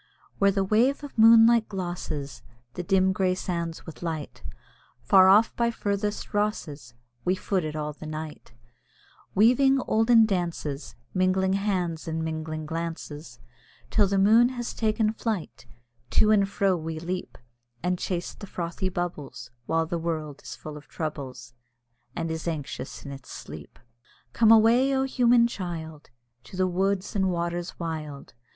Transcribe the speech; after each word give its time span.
Where 0.39 0.49
the 0.49 0.63
wave 0.63 1.03
of 1.03 1.15
moonlight 1.15 1.69
glosses 1.69 2.41
The 2.73 2.81
dim 2.81 3.11
grey 3.13 3.35
sands 3.35 3.85
with 3.85 4.01
light, 4.01 4.41
Far 4.99 5.29
off 5.29 5.55
by 5.55 5.69
furthest 5.69 6.33
Rosses 6.33 6.95
We 7.23 7.35
foot 7.35 7.63
it 7.63 7.75
all 7.75 7.93
the 7.93 8.07
night, 8.07 8.51
Weaving 9.35 9.79
olden 9.81 10.25
dances, 10.25 10.95
Mingling 11.13 11.53
hands, 11.53 12.07
and 12.07 12.23
mingling 12.25 12.65
glances, 12.65 13.37
Till 13.91 14.07
the 14.07 14.17
moon 14.17 14.49
has 14.49 14.73
taken 14.73 15.13
flight; 15.13 15.67
To 16.09 16.31
and 16.31 16.49
fro 16.49 16.75
we 16.75 16.97
leap, 16.99 17.37
And 17.83 17.99
chase 17.99 18.33
the 18.33 18.47
frothy 18.47 18.89
bubbles, 18.89 19.51
While 19.67 19.85
the 19.85 19.99
world 19.99 20.41
is 20.41 20.55
full 20.55 20.77
of 20.77 20.87
troubles. 20.87 21.53
And 22.15 22.31
is 22.31 22.47
anxious 22.47 23.05
in 23.05 23.11
its 23.11 23.29
sleep. 23.29 23.77
Come 24.33 24.49
away! 24.51 24.95
O, 24.97 25.03
human 25.03 25.45
child! 25.45 26.09
To 26.45 26.57
the 26.57 26.65
woods 26.65 27.15
and 27.15 27.29
waters 27.29 27.77
wild. 27.79 28.33